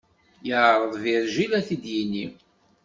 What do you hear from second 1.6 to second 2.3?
yi-t-id-yini.